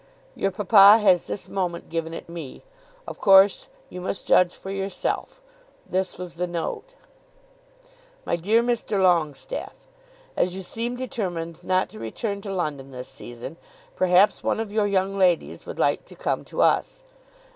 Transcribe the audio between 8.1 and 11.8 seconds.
MY DEAR MR. LONGESTAFFE, As you seem determined